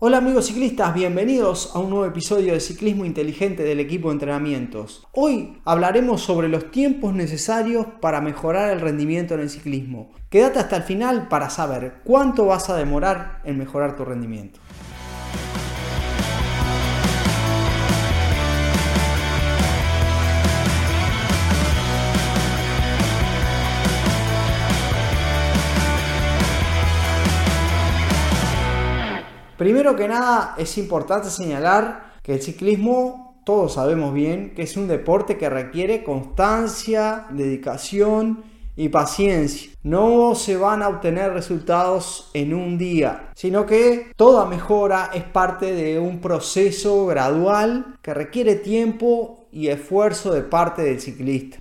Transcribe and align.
Hola 0.00 0.18
amigos 0.18 0.46
ciclistas, 0.46 0.94
bienvenidos 0.94 1.72
a 1.74 1.80
un 1.80 1.90
nuevo 1.90 2.06
episodio 2.06 2.52
de 2.52 2.60
Ciclismo 2.60 3.04
Inteligente 3.04 3.64
del 3.64 3.80
equipo 3.80 4.06
de 4.06 4.12
entrenamientos. 4.12 5.04
Hoy 5.10 5.60
hablaremos 5.64 6.20
sobre 6.20 6.48
los 6.48 6.70
tiempos 6.70 7.14
necesarios 7.14 7.84
para 8.00 8.20
mejorar 8.20 8.70
el 8.70 8.80
rendimiento 8.80 9.34
en 9.34 9.40
el 9.40 9.50
ciclismo. 9.50 10.12
Quédate 10.30 10.60
hasta 10.60 10.76
el 10.76 10.84
final 10.84 11.26
para 11.26 11.50
saber 11.50 11.94
cuánto 12.04 12.46
vas 12.46 12.70
a 12.70 12.76
demorar 12.76 13.42
en 13.42 13.58
mejorar 13.58 13.96
tu 13.96 14.04
rendimiento. 14.04 14.60
Primero 29.58 29.96
que 29.96 30.06
nada 30.06 30.54
es 30.56 30.78
importante 30.78 31.30
señalar 31.30 32.14
que 32.22 32.34
el 32.34 32.40
ciclismo, 32.40 33.42
todos 33.44 33.74
sabemos 33.74 34.14
bien, 34.14 34.54
que 34.54 34.62
es 34.62 34.76
un 34.76 34.86
deporte 34.86 35.36
que 35.36 35.50
requiere 35.50 36.04
constancia, 36.04 37.26
dedicación 37.30 38.44
y 38.76 38.88
paciencia. 38.88 39.72
No 39.82 40.36
se 40.36 40.56
van 40.56 40.80
a 40.80 40.88
obtener 40.88 41.32
resultados 41.32 42.30
en 42.34 42.54
un 42.54 42.78
día, 42.78 43.30
sino 43.34 43.66
que 43.66 44.12
toda 44.14 44.46
mejora 44.46 45.10
es 45.12 45.24
parte 45.24 45.74
de 45.74 45.98
un 45.98 46.20
proceso 46.20 47.06
gradual 47.06 47.96
que 48.00 48.14
requiere 48.14 48.54
tiempo 48.54 49.48
y 49.50 49.66
esfuerzo 49.66 50.32
de 50.32 50.42
parte 50.42 50.82
del 50.82 51.00
ciclista. 51.00 51.58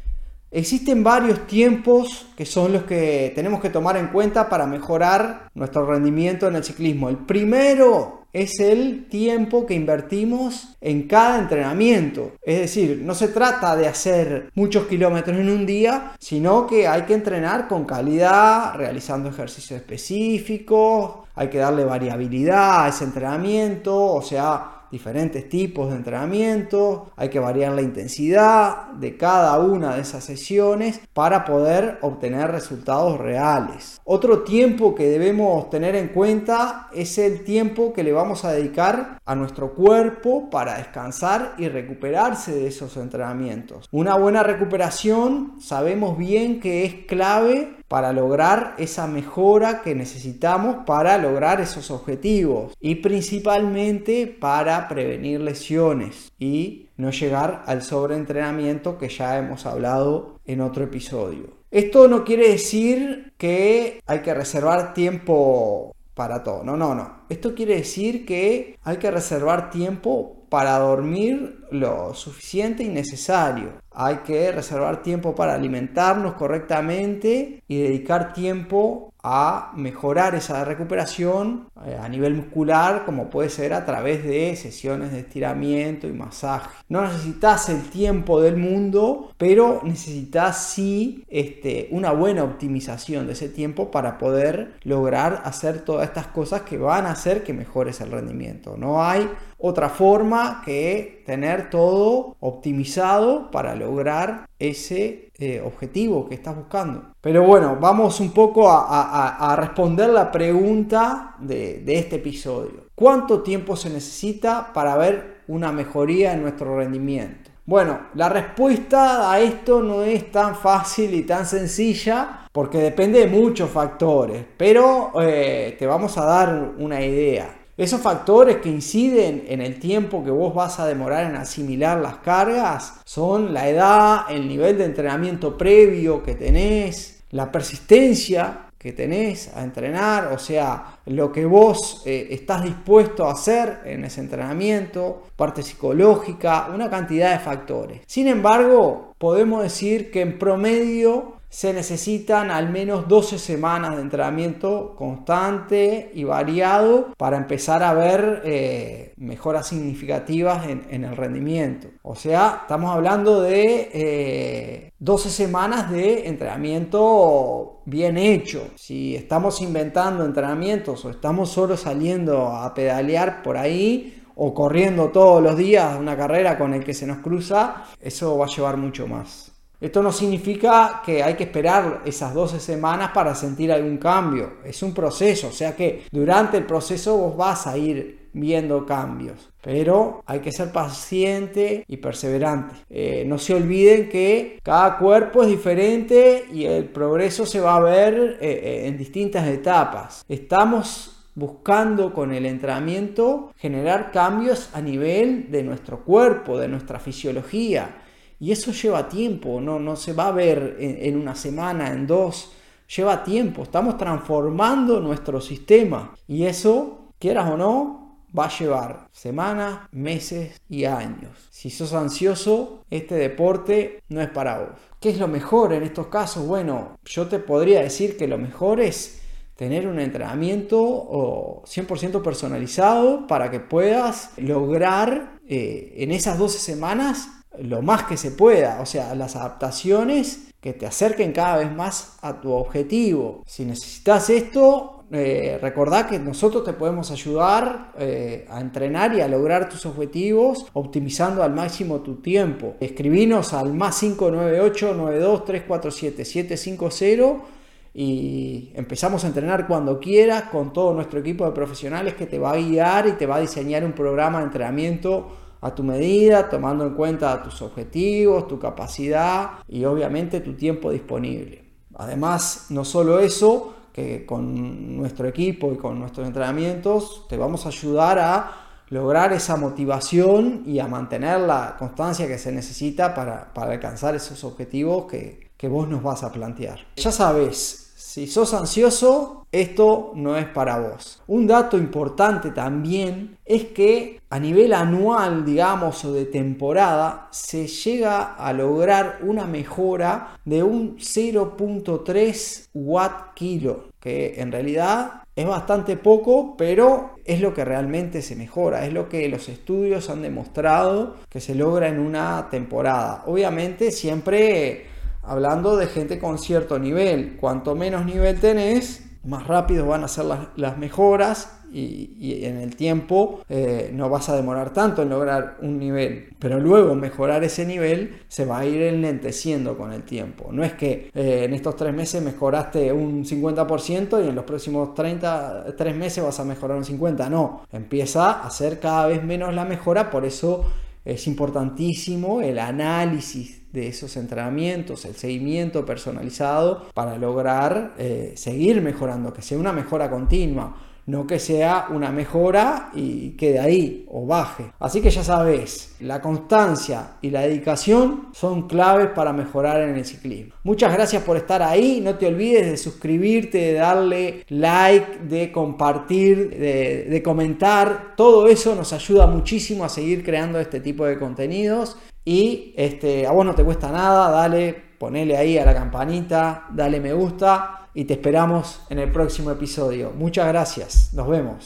Existen 0.49 1.03
varios 1.03 1.45
tiempos 1.45 2.27
que 2.37 2.45
son 2.45 2.71
los 2.71 2.83
que 2.83 3.31
tenemos 3.35 3.61
que 3.61 3.69
tomar 3.69 3.97
en 3.97 4.07
cuenta 4.07 4.49
para 4.49 4.65
mejorar 4.65 5.49
nuestro 5.53 5.85
rendimiento 5.85 6.47
en 6.47 6.55
el 6.55 6.63
ciclismo. 6.63 7.09
El 7.09 7.17
primero 7.17 8.17
es 8.31 8.59
el 8.59 9.07
tiempo 9.09 9.65
que 9.65 9.73
invertimos 9.73 10.75
en 10.79 11.07
cada 11.07 11.39
entrenamiento. 11.39 12.33
Es 12.43 12.59
decir, 12.59 13.01
no 13.03 13.15
se 13.15 13.29
trata 13.29 13.75
de 13.75 13.87
hacer 13.87 14.51
muchos 14.53 14.85
kilómetros 14.85 15.37
en 15.37 15.49
un 15.49 15.65
día, 15.65 16.13
sino 16.19 16.67
que 16.67 16.87
hay 16.87 17.01
que 17.03 17.13
entrenar 17.13 17.67
con 17.67 17.85
calidad, 17.85 18.75
realizando 18.75 19.29
ejercicios 19.29 19.79
específicos, 19.79 21.27
hay 21.35 21.49
que 21.49 21.57
darle 21.57 21.83
variabilidad 21.83 22.85
a 22.85 22.87
ese 22.89 23.03
entrenamiento, 23.03 23.95
o 23.95 24.21
sea, 24.21 24.76
diferentes 24.91 25.49
tipos 25.49 25.89
de 25.89 25.97
entrenamiento, 25.97 27.11
hay 27.15 27.29
que 27.29 27.39
variar 27.39 27.73
la 27.73 27.81
intensidad 27.81 28.91
de 28.93 29.17
cada 29.17 29.59
una 29.59 29.95
de 29.95 30.01
esas 30.01 30.23
sesiones 30.23 31.01
para 31.13 31.45
poder 31.45 31.99
obtener 32.01 32.51
resultados 32.51 33.17
reales. 33.17 33.99
Otro 34.03 34.43
tiempo 34.43 34.95
que 34.95 35.09
debemos 35.09 35.69
tener 35.69 35.95
en 35.95 36.09
cuenta 36.09 36.89
es 36.93 37.17
el 37.17 37.43
tiempo 37.43 37.93
que 37.93 38.03
le 38.03 38.13
vamos 38.13 38.45
a 38.45 38.51
dedicar 38.51 39.19
a 39.25 39.35
nuestro 39.35 39.73
cuerpo 39.73 40.49
para 40.49 40.77
descansar 40.77 41.55
y 41.57 41.67
recuperarse 41.67 42.53
de 42.53 42.67
esos 42.67 42.95
entrenamientos. 42.97 43.87
Una 43.91 44.15
buena 44.15 44.43
recuperación 44.43 45.55
sabemos 45.59 46.17
bien 46.17 46.59
que 46.59 46.85
es 46.85 46.93
clave 47.07 47.76
para 47.87 48.11
lograr 48.11 48.75
esa 48.77 49.07
mejora 49.07 49.81
que 49.81 49.95
necesitamos 49.95 50.77
para 50.85 51.17
lograr 51.17 51.61
esos 51.61 51.89
objetivos 51.91 52.73
y 52.79 52.95
principalmente 52.95 54.27
para 54.27 54.87
prevenir 54.87 55.39
lesiones 55.41 56.31
y 56.37 56.87
no 56.97 57.11
llegar 57.11 57.63
al 57.65 57.81
sobreentrenamiento 57.81 58.97
que 58.97 59.09
ya 59.09 59.37
hemos 59.37 59.65
hablado 59.65 60.39
en 60.45 60.61
otro 60.61 60.83
episodio. 60.83 61.57
Esto 61.71 62.07
no 62.07 62.23
quiere 62.23 62.49
decir 62.49 63.33
que 63.37 64.01
hay 64.05 64.19
que 64.19 64.33
reservar 64.33 64.93
tiempo 64.93 65.93
para 66.13 66.43
todo. 66.43 66.63
No, 66.63 66.75
no, 66.75 66.95
no. 66.95 67.21
Esto 67.29 67.53
quiere 67.53 67.75
decir 67.75 68.25
que 68.25 68.77
hay 68.83 68.97
que 68.97 69.11
reservar 69.11 69.69
tiempo 69.69 70.37
para 70.49 70.79
dormir 70.79 71.65
lo 71.71 72.13
suficiente 72.13 72.83
y 72.83 72.89
necesario. 72.89 73.73
Hay 73.91 74.17
que 74.17 74.51
reservar 74.51 75.01
tiempo 75.01 75.33
para 75.33 75.55
alimentarnos 75.55 76.33
correctamente 76.33 77.63
y 77.67 77.81
dedicar 77.81 78.33
tiempo 78.33 79.11
a 79.29 79.73
mejorar 79.75 80.35
esa 80.35 80.63
recuperación 80.63 81.67
eh, 81.85 81.97
a 82.01 82.07
nivel 82.07 82.35
muscular, 82.35 83.03
como 83.05 83.29
puede 83.29 83.49
ser 83.49 83.73
a 83.73 83.83
través 83.85 84.23
de 84.23 84.55
sesiones 84.55 85.11
de 85.11 85.19
estiramiento 85.19 86.07
y 86.07 86.13
masaje. 86.13 86.69
No 86.87 87.01
necesitas 87.01 87.67
el 87.67 87.89
tiempo 87.89 88.39
del 88.39 88.55
mundo, 88.55 89.33
pero 89.37 89.81
necesitas 89.83 90.63
sí 90.69 91.25
este, 91.27 91.89
una 91.91 92.11
buena 92.11 92.43
optimización 92.43 93.27
de 93.27 93.33
ese 93.33 93.49
tiempo 93.49 93.91
para 93.91 94.17
poder 94.17 94.75
lograr 94.83 95.41
hacer 95.43 95.81
todas 95.81 96.07
estas 96.07 96.27
cosas 96.27 96.61
que 96.61 96.77
van 96.77 97.05
a 97.05 97.11
hacer 97.11 97.43
que 97.43 97.53
mejores 97.53 97.99
el 97.99 98.11
rendimiento. 98.11 98.77
No 98.77 99.03
hay 99.03 99.29
otra 99.57 99.89
forma 99.89 100.61
que 100.63 101.16
tener 101.27 101.69
todo 101.69 102.37
optimizado 102.39 103.51
para 103.51 103.75
lograr 103.75 104.47
ese 104.59 105.29
eh, 105.37 105.61
objetivo 105.63 106.29
que 106.29 106.35
estás 106.35 106.55
buscando. 106.55 107.11
Pero 107.19 107.43
bueno, 107.43 107.77
vamos 107.81 108.21
un 108.21 108.31
poco 108.31 108.71
a, 108.71 109.53
responder 109.59 110.09
la 110.09 110.31
pregunta 110.31 111.35
de, 111.39 111.83
este 111.85 112.15
episodio. 112.15 112.85
¿Cuánto 112.95 113.43
tiempo 113.43 113.75
se 113.75 113.89
necesita 113.89 114.71
para 114.73 114.95
ver 114.95 115.41
una 115.49 115.73
mejoría 115.73 116.31
en 116.31 116.43
nuestro 116.43 116.77
rendimiento? 116.77 117.51
Bueno, 117.65 117.99
la 118.13 118.29
respuesta 118.29 119.29
a 119.29 119.41
esto 119.41 119.81
no 119.81 120.03
es 120.03 120.31
tan 120.31 120.55
fácil 120.55 121.13
y 121.13 121.23
tan 121.23 121.45
sencilla 121.45 122.47
porque 122.53 122.77
depende 122.77 123.19
de 123.19 123.27
muchos 123.27 123.69
factores, 123.69 124.45
pero 124.55 125.11
eh, 125.21 125.75
te 125.77 125.85
vamos 125.85 126.17
a 126.17 126.23
dar 126.23 126.71
una 126.77 127.01
idea. 127.01 127.66
Esos 127.77 128.01
factores 128.01 128.57
que 128.57 128.69
inciden 128.69 129.45
en 129.47 129.61
el 129.61 129.79
tiempo 129.79 130.23
que 130.23 130.31
vos 130.31 130.55
vas 130.55 130.79
a 130.79 130.87
demorar 130.87 131.29
en 131.29 131.35
asimilar 131.35 131.99
las 131.99 132.17
cargas 132.17 132.95
son 133.05 133.53
la 133.53 133.69
edad, 133.69 134.21
el 134.29 134.47
nivel 134.47 134.79
de 134.79 134.85
entrenamiento 134.85 135.55
previo 135.55 136.23
que 136.23 136.33
tenés, 136.33 137.23
la 137.29 137.51
persistencia 137.51 138.67
que 138.79 138.93
tenés 138.93 139.55
a 139.55 139.63
entrenar, 139.63 140.31
o 140.33 140.39
sea, 140.39 140.99
lo 141.05 141.31
que 141.31 141.45
vos 141.45 142.01
eh, 142.05 142.29
estás 142.31 142.63
dispuesto 142.63 143.25
a 143.25 143.33
hacer 143.33 143.81
en 143.85 144.05
ese 144.05 144.21
entrenamiento, 144.21 145.27
parte 145.35 145.61
psicológica, 145.61 146.69
una 146.73 146.89
cantidad 146.89 147.31
de 147.33 147.39
factores. 147.39 148.01
Sin 148.07 148.27
embargo, 148.27 149.13
podemos 149.19 149.61
decir 149.61 150.09
que 150.09 150.21
en 150.21 150.39
promedio 150.39 151.36
se 151.49 151.73
necesitan 151.73 152.51
al 152.51 152.69
menos 152.69 153.07
12 153.07 153.39
semanas 153.39 153.95
de 153.95 154.01
entrenamiento 154.01 154.95
constante 154.97 156.11
y 156.13 156.23
variado 156.23 157.13
para 157.17 157.37
empezar 157.37 157.83
a 157.83 157.93
ver 157.93 158.41
eh, 158.43 159.13
mejoras 159.17 159.67
significativas 159.67 160.67
en, 160.67 161.03
el 161.03 161.15
rendimiento. 161.15 161.87
O 162.03 162.15
sea, 162.15 162.59
estamos 162.61 162.93
hablando 162.93 163.41
de 163.41 164.91
12 164.99 165.27
eh, 165.27 165.31
semanas 165.31 165.89
de 165.89 166.27
entrenamiento 166.27 167.81
bien 167.85 168.17
hecho. 168.17 168.69
Si 168.75 169.15
estamos 169.15 169.61
inventando 169.61 170.25
entrenamientos 170.25 171.05
o 171.05 171.09
estamos 171.09 171.49
solo 171.49 171.77
saliendo 171.77 172.47
a 172.47 172.73
pedalear 172.73 173.41
por 173.41 173.57
ahí, 173.57 174.13
o 174.39 174.53
corriendo 174.53 175.09
todos 175.09 175.41
los 175.41 175.57
días 175.57 175.99
una 175.99 176.15
carrera 176.15 176.59
con 176.59 176.75
el 176.75 176.83
que 176.83 176.93
se 176.93 177.07
nos 177.07 177.17
cruza, 177.19 177.85
eso 177.99 178.37
va 178.37 178.45
a 178.45 178.49
llevar 178.49 178.77
mucho 178.77 179.07
más. 179.07 179.56
Esto 179.79 180.01
no 180.01 180.11
significa 180.11 181.03
que 181.05 181.21
hay 181.21 181.35
que 181.35 181.43
esperar 181.43 182.01
esas 182.03 182.33
12 182.33 182.59
semanas 182.59 183.11
para 183.13 183.35
sentir 183.35 183.71
algún 183.71 183.97
cambio. 183.97 184.53
Es 184.65 184.81
un 184.81 184.91
proceso, 184.91 185.49
o 185.49 185.51
sea 185.51 185.75
que 185.75 186.03
durante 186.11 186.57
el 186.57 186.65
proceso 186.65 187.15
vos 187.15 187.37
vas 187.37 187.67
a 187.67 187.77
ir 187.77 188.29
viendo 188.33 188.85
cambios. 188.85 189.49
Pero 189.61 190.23
hay 190.25 190.39
que 190.39 190.51
ser 190.51 190.71
paciente 190.71 191.83
y 191.87 191.97
perseverante. 191.97 192.75
Eh, 192.89 193.23
no 193.27 193.37
se 193.37 193.53
olviden 193.53 194.09
que 194.09 194.59
cada 194.63 194.97
cuerpo 194.97 195.43
es 195.43 195.49
diferente 195.49 196.45
y 196.51 196.65
el 196.65 196.85
progreso 196.85 197.45
se 197.45 197.59
va 197.59 197.75
a 197.75 197.81
ver 197.81 198.37
eh, 198.41 198.61
eh, 198.63 198.87
en 198.87 198.97
distintas 198.97 199.47
etapas. 199.47 200.25
Estamos 200.27 201.13
buscando 201.35 202.13
con 202.13 202.33
el 202.33 202.47
entrenamiento 202.47 203.51
generar 203.57 204.11
cambios 204.11 204.71
a 204.73 204.81
nivel 204.81 205.51
de 205.51 205.61
nuestro 205.61 206.03
cuerpo, 206.03 206.57
de 206.57 206.67
nuestra 206.67 206.99
fisiología 206.99 208.06
y 208.39 208.51
eso 208.51 208.71
lleva 208.71 209.09
tiempo, 209.09 209.59
no, 209.59 209.79
no 209.79 209.95
se 209.95 210.13
va 210.13 210.27
a 210.27 210.31
ver 210.31 210.77
en, 210.79 211.17
una 211.17 211.35
semana, 211.35 211.91
en 211.91 212.05
dos, 212.05 212.51
lleva 212.95 213.23
tiempo, 213.23 213.63
estamos 213.63 213.97
transformando 213.97 214.99
nuestro 214.99 215.41
sistema 215.41 216.15
y 216.27 216.43
eso, 216.43 217.13
quieras 217.19 217.49
o 217.51 217.57
no, 217.57 218.07
va 218.37 218.45
a 218.45 218.57
llevar 218.57 219.07
semanas, 219.11 219.87
meses 219.91 220.61
y 220.69 220.85
años. 220.85 221.47
Si 221.49 221.69
sos 221.69 221.93
ansioso, 221.93 222.83
este 222.89 223.15
deporte 223.15 224.03
no 224.09 224.21
es 224.21 224.29
para 224.29 224.59
vos. 224.59 224.69
¿Qué 224.99 225.09
es 225.09 225.19
lo 225.19 225.27
mejor 225.27 225.73
en 225.73 225.83
estos 225.83 226.07
casos? 226.07 226.45
Bueno, 226.45 226.97
yo 227.05 227.27
te 227.27 227.39
podría 227.39 227.81
decir 227.81 228.17
que 228.17 228.27
lo 228.27 228.37
mejor 228.37 228.79
es 228.79 229.21
tener 229.55 229.87
un 229.87 229.99
entrenamiento 229.99 231.63
100% 231.65 232.21
personalizado 232.21 233.25
para 233.25 233.49
que 233.49 233.59
puedas 233.59 234.31
lograr 234.37 235.39
eh, 235.47 235.95
en 235.97 236.11
esas 236.11 236.37
12 236.37 236.59
semanas 236.59 237.36
lo 237.61 237.81
más 237.81 238.03
que 238.03 238.17
se 238.17 238.31
pueda, 238.31 238.79
o 238.81 238.85
sea, 238.85 239.13
las 239.15 239.35
adaptaciones 239.35 240.47
que 240.59 240.73
te 240.73 240.85
acerquen 240.85 241.31
cada 241.31 241.57
vez 241.57 241.71
más 241.71 242.17
a 242.21 242.41
tu 242.41 242.51
objetivo. 242.51 243.43
Si 243.45 243.63
necesitas 243.63 244.29
esto, 244.29 245.05
eh, 245.11 245.57
recordá 245.61 246.07
que 246.07 246.19
nosotros 246.19 246.63
te 246.65 246.73
podemos 246.73 247.11
ayudar 247.11 247.93
eh, 247.97 248.45
a 248.49 248.59
entrenar 248.59 249.13
y 249.13 249.21
a 249.21 249.27
lograr 249.27 249.69
tus 249.69 249.85
objetivos 249.85 250.65
optimizando 250.73 251.43
al 251.43 251.53
máximo 251.53 252.01
tu 252.01 252.15
tiempo. 252.15 252.75
Escribinos 252.79 253.53
al 253.53 253.73
más 253.73 253.99
598 253.99 254.93
92 254.93 255.45
347 255.45 256.25
750 256.25 257.57
y 257.93 258.71
empezamos 258.75 259.23
a 259.23 259.27
entrenar 259.27 259.65
cuando 259.65 259.99
quieras 259.99 260.43
con 260.51 260.71
todo 260.71 260.93
nuestro 260.93 261.19
equipo 261.19 261.45
de 261.45 261.51
profesionales 261.51 262.13
que 262.13 262.27
te 262.27 262.37
va 262.37 262.51
a 262.51 262.57
guiar 262.57 263.07
y 263.07 263.13
te 263.13 263.25
va 263.25 263.37
a 263.37 263.39
diseñar 263.39 263.83
un 263.83 263.93
programa 263.93 264.39
de 264.39 264.45
entrenamiento 264.45 265.46
a 265.61 265.73
tu 265.73 265.83
medida, 265.83 266.49
tomando 266.49 266.85
en 266.85 266.93
cuenta 266.93 267.41
tus 267.43 267.61
objetivos, 267.61 268.47
tu 268.47 268.59
capacidad 268.59 269.51
y 269.67 269.85
obviamente 269.85 270.39
tu 270.39 270.53
tiempo 270.53 270.91
disponible. 270.91 271.63
Además, 271.95 272.67
no 272.69 272.85
solo 272.85 273.19
eso, 273.19 273.73
que 273.91 274.25
con 274.25 274.95
nuestro 274.95 275.27
equipo 275.27 275.73
y 275.73 275.77
con 275.77 275.99
nuestros 275.99 276.27
entrenamientos 276.27 277.25
te 277.27 277.35
vamos 277.35 277.65
a 277.65 277.69
ayudar 277.69 278.19
a 278.19 278.51
lograr 278.89 279.33
esa 279.33 279.57
motivación 279.57 280.63
y 280.65 280.79
a 280.79 280.87
mantener 280.87 281.39
la 281.39 281.75
constancia 281.77 282.27
que 282.27 282.37
se 282.37 282.51
necesita 282.51 283.15
para, 283.15 283.51
alcanzar 283.55 284.15
esos 284.15 284.43
objetivos 284.43 285.05
que, 285.05 285.49
que 285.57 285.67
vos 285.67 285.87
nos 285.87 286.03
vas 286.03 286.23
a 286.23 286.31
plantear. 286.31 286.79
Ya 286.95 287.11
sabes, 287.11 287.86
si 287.97 288.27
sos 288.27 288.53
ansioso, 288.53 289.47
esto 289.51 290.11
no 290.13 290.37
es 290.37 290.45
para 290.45 290.77
vos. 290.77 291.19
Un 291.25 291.47
dato 291.47 291.79
importante 291.79 292.51
también 292.51 293.39
es 293.43 293.65
que 293.65 294.21
a 294.29 294.39
nivel 294.39 294.73
anual, 294.73 295.43
digamos, 295.43 296.05
o 296.05 296.13
de 296.13 296.25
temporada, 296.25 297.27
se 297.31 297.65
llega 297.65 298.35
a 298.35 298.53
lograr 298.53 299.17
una 299.23 299.47
mejora 299.47 300.37
de 300.45 300.61
un 300.61 300.97
0.3 300.97 302.67
watt 302.75 303.33
kilo, 303.33 303.85
que 303.99 304.41
en 304.41 304.51
realidad 304.51 305.23
es 305.35 305.47
bastante 305.47 305.97
poco, 305.97 306.53
pero 306.55 307.15
es 307.25 307.41
lo 307.41 307.55
que 307.55 307.65
realmente 307.65 308.21
se 308.21 308.35
mejora, 308.35 308.85
es 308.85 308.93
lo 308.93 309.09
que 309.09 309.27
los 309.27 309.49
estudios 309.49 310.11
han 310.11 310.21
demostrado 310.21 311.15
que 311.29 311.41
se 311.41 311.55
logra 311.55 311.87
en 311.87 311.97
una 311.97 312.47
temporada. 312.51 313.23
Obviamente 313.25 313.91
siempre 313.91 314.96
hablando 315.27 315.75
de 315.75 315.87
gente 315.87 316.19
con 316.19 316.39
cierto 316.39 316.79
nivel. 316.79 317.37
Cuanto 317.37 317.75
menos 317.75 318.05
nivel 318.05 318.39
tenés, 318.39 319.03
más 319.23 319.45
rápido 319.45 319.85
van 319.87 320.03
a 320.03 320.07
ser 320.07 320.25
las, 320.55 320.77
mejoras 320.77 321.59
y, 321.71 322.45
en 322.45 322.57
el 322.57 322.77
tiempo 322.77 323.41
eh, 323.49 323.91
no 323.93 324.09
vas 324.09 324.29
a 324.29 324.37
demorar 324.37 324.71
tanto 324.71 325.01
en 325.01 325.09
lograr 325.09 325.57
un 325.61 325.77
nivel. 325.77 326.29
Pero 326.39 326.61
luego 326.61 326.95
mejorar 326.95 327.43
ese 327.43 327.65
nivel 327.65 328.21
se 328.29 328.45
va 328.45 328.59
a 328.59 328.65
ir 328.65 328.81
enlenteciendo 328.81 329.77
con 329.77 329.91
el 329.91 330.03
tiempo. 330.03 330.49
No 330.53 330.63
es 330.63 330.73
que 330.73 331.11
eh, 331.13 331.43
en 331.43 331.53
estos 331.53 331.75
tres 331.75 331.93
meses 331.93 332.23
mejoraste 332.23 332.93
un 332.93 333.25
50% 333.25 334.23
y 334.23 334.29
en 334.29 334.35
los 334.35 334.45
próximos 334.45 334.93
30, 334.95 335.75
tres 335.75 335.95
meses 335.95 336.23
vas 336.23 336.39
a 336.39 336.45
mejorar 336.45 336.77
un 336.77 336.85
50%. 336.85 337.29
No, 337.29 337.63
empieza 337.73 338.43
a 338.43 338.49
ser 338.49 338.79
cada 338.79 339.07
vez 339.07 339.21
menos 339.23 339.53
la 339.53 339.65
mejora, 339.65 340.09
por 340.09 340.23
eso 340.23 340.65
es 341.03 341.27
importantísimo 341.27 342.41
el 342.41 342.59
análisis 342.59 343.66
de 343.77 343.87
esos 343.87 344.17
entrenamientos, 344.17 345.05
el 345.05 345.15
seguimiento 345.15 345.85
personalizado 345.85 346.87
para 346.95 347.15
lograr 347.15 347.93
eh, 347.99 348.33
seguir 348.35 348.81
mejorando, 348.81 349.31
que 349.31 349.43
sea 349.43 349.59
una 349.59 349.71
mejora 349.71 350.09
continua, 350.09 350.75
no 351.05 351.27
que 351.27 351.37
sea 351.39 351.87
una 351.91 352.11
mejora 352.11 352.89
y 352.95 353.29
quede 353.37 353.59
ahí 353.59 354.05
o 354.09 354.25
baje. 354.25 354.71
Así 354.79 354.99
que 354.99 355.11
ya 355.11 355.23
sabes, 355.23 355.95
la 355.99 356.21
constancia 356.21 357.17
y 357.21 357.29
la 357.29 357.41
dedicación 357.41 358.29
son 358.33 358.67
claves 358.67 359.09
para 359.15 359.31
mejorar 359.31 359.81
en 359.81 359.95
el 359.95 360.05
ciclismo. 360.05 360.55
Muchas 360.63 360.91
gracias 360.91 361.21
por 361.21 361.37
estar 361.37 361.61
ahí, 361.61 362.01
no 362.03 362.15
te 362.15 362.25
olvides 362.25 362.71
de 362.71 362.77
suscribirte, 362.77 363.59
de 363.59 363.73
darle 363.73 364.43
like, 364.49 365.19
de 365.19 365.51
compartir, 365.51 366.49
de, 366.49 367.05
de 367.05 367.23
comentar, 367.23 368.15
todo 368.17 368.47
eso 368.47 368.73
nos 368.73 368.91
ayuda 368.91 369.27
muchísimo 369.27 369.85
a 369.85 369.89
seguir 369.89 370.25
creando 370.25 370.59
este 370.59 370.79
tipo 370.79 371.05
de 371.05 371.19
contenidos 371.19 371.95
y 372.27 372.73
este, 372.75 373.25
a 373.25 373.31
vos 373.31 373.45
no 373.45 373.55
te 373.55 373.63
cuesta 373.63 373.89
nada, 373.89 374.29
dale, 374.29 374.75
ponele 374.99 375.37
ahí 375.37 375.57
a 375.57 375.63
la 375.63 375.73
campanita, 375.73 376.65
dale 376.71 376.99
me 376.99 377.13
gusta 377.13 377.87
y 377.93 378.03
te 378.03 378.15
esperamos 378.15 378.81
en 378.89 378.99
el 378.99 379.13
próximo 379.13 379.49
episodio. 379.49 380.11
Muchas 380.11 380.45
gracias, 380.49 381.13
nos 381.13 381.29
vemos. 381.29 381.65